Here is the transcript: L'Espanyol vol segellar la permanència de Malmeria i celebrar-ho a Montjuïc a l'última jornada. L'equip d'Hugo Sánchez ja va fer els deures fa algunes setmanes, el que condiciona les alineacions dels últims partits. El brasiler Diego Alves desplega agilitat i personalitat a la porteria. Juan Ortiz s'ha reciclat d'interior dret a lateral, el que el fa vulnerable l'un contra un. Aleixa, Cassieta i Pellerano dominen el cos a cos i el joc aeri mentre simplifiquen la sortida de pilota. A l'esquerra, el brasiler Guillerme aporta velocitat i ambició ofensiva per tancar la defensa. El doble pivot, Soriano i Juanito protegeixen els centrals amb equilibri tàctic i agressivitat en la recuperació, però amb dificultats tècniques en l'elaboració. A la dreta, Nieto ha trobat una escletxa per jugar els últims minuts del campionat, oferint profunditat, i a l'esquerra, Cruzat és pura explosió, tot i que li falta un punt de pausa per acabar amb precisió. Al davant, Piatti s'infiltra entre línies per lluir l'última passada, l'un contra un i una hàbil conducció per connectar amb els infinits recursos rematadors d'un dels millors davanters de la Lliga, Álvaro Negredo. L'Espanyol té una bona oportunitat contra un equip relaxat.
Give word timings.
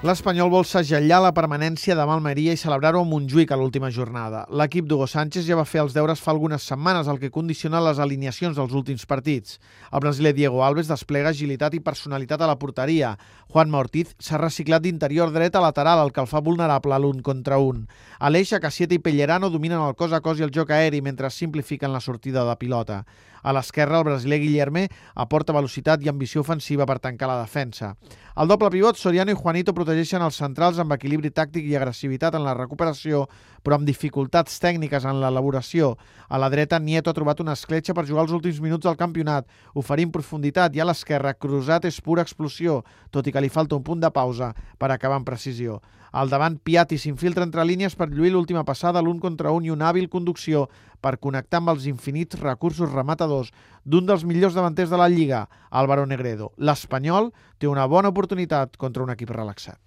L'Espanyol 0.00 0.48
vol 0.48 0.62
segellar 0.64 1.18
la 1.20 1.30
permanència 1.36 1.92
de 1.92 2.04
Malmeria 2.08 2.54
i 2.56 2.58
celebrar-ho 2.58 3.02
a 3.02 3.04
Montjuïc 3.04 3.50
a 3.52 3.56
l'última 3.60 3.90
jornada. 3.92 4.46
L'equip 4.48 4.86
d'Hugo 4.88 5.04
Sánchez 5.04 5.44
ja 5.44 5.58
va 5.58 5.66
fer 5.68 5.82
els 5.82 5.92
deures 5.92 6.22
fa 6.24 6.32
algunes 6.32 6.64
setmanes, 6.64 7.04
el 7.04 7.20
que 7.20 7.28
condiciona 7.34 7.82
les 7.84 8.00
alineacions 8.00 8.56
dels 8.56 8.72
últims 8.72 9.04
partits. 9.04 9.58
El 9.92 10.00
brasiler 10.00 10.32
Diego 10.32 10.64
Alves 10.64 10.88
desplega 10.88 11.34
agilitat 11.36 11.76
i 11.76 11.82
personalitat 11.84 12.40
a 12.40 12.48
la 12.48 12.56
porteria. 12.56 13.12
Juan 13.52 13.76
Ortiz 13.76 14.14
s'ha 14.16 14.40
reciclat 14.40 14.80
d'interior 14.80 15.34
dret 15.36 15.52
a 15.52 15.60
lateral, 15.60 16.00
el 16.06 16.16
que 16.16 16.24
el 16.24 16.32
fa 16.32 16.40
vulnerable 16.40 16.96
l'un 16.96 17.20
contra 17.20 17.60
un. 17.60 17.84
Aleixa, 18.20 18.56
Cassieta 18.56 18.96
i 18.96 19.04
Pellerano 19.04 19.52
dominen 19.52 19.84
el 19.84 19.98
cos 20.00 20.16
a 20.16 20.22
cos 20.24 20.40
i 20.40 20.48
el 20.48 20.54
joc 20.54 20.72
aeri 20.72 21.04
mentre 21.04 21.28
simplifiquen 21.28 21.92
la 21.92 22.00
sortida 22.00 22.48
de 22.48 22.56
pilota. 22.56 23.04
A 23.42 23.52
l'esquerra, 23.56 23.98
el 24.00 24.04
brasiler 24.04 24.40
Guillerme 24.40 24.88
aporta 25.14 25.54
velocitat 25.56 26.02
i 26.04 26.10
ambició 26.12 26.42
ofensiva 26.44 26.86
per 26.88 26.98
tancar 27.00 27.28
la 27.30 27.38
defensa. 27.40 27.94
El 28.36 28.46
doble 28.46 28.68
pivot, 28.70 28.94
Soriano 28.94 29.32
i 29.32 29.34
Juanito 29.34 29.72
protegeixen 29.74 30.22
els 30.22 30.36
centrals 30.38 30.78
amb 30.78 30.94
equilibri 30.94 31.32
tàctic 31.34 31.64
i 31.66 31.74
agressivitat 31.74 32.36
en 32.38 32.44
la 32.46 32.54
recuperació, 32.54 33.24
però 33.66 33.74
amb 33.74 33.88
dificultats 33.88 34.60
tècniques 34.62 35.02
en 35.02 35.18
l'elaboració. 35.18 35.96
A 36.30 36.38
la 36.38 36.48
dreta, 36.52 36.78
Nieto 36.78 37.10
ha 37.10 37.16
trobat 37.16 37.42
una 37.42 37.56
escletxa 37.58 37.90
per 37.92 38.06
jugar 38.06 38.28
els 38.28 38.36
últims 38.38 38.60
minuts 38.62 38.86
del 38.86 38.98
campionat, 39.00 39.50
oferint 39.74 40.14
profunditat, 40.14 40.76
i 40.78 40.80
a 40.80 40.86
l'esquerra, 40.86 41.34
Cruzat 41.34 41.90
és 41.90 41.98
pura 42.00 42.22
explosió, 42.22 42.84
tot 43.10 43.26
i 43.26 43.34
que 43.34 43.42
li 43.42 43.50
falta 43.50 43.74
un 43.74 43.82
punt 43.82 44.00
de 44.00 44.12
pausa 44.14 44.54
per 44.78 44.92
acabar 44.94 45.18
amb 45.18 45.26
precisió. 45.26 45.80
Al 46.10 46.30
davant, 46.30 46.56
Piatti 46.58 46.98
s'infiltra 46.98 47.44
entre 47.46 47.62
línies 47.66 47.94
per 47.94 48.08
lluir 48.10 48.32
l'última 48.34 48.64
passada, 48.66 49.02
l'un 49.02 49.20
contra 49.22 49.52
un 49.54 49.66
i 49.66 49.70
una 49.70 49.90
hàbil 49.90 50.08
conducció 50.10 50.68
per 51.00 51.18
connectar 51.18 51.60
amb 51.60 51.74
els 51.74 51.86
infinits 51.90 52.40
recursos 52.40 52.92
rematadors 52.92 53.52
d'un 53.84 54.06
dels 54.06 54.24
millors 54.24 54.56
davanters 54.56 54.90
de 54.90 55.00
la 55.00 55.08
Lliga, 55.08 55.46
Álvaro 55.70 56.06
Negredo. 56.06 56.52
L'Espanyol 56.56 57.32
té 57.58 57.68
una 57.68 57.86
bona 57.86 58.12
oportunitat 58.12 58.76
contra 58.76 59.02
un 59.04 59.10
equip 59.16 59.32
relaxat. 59.34 59.80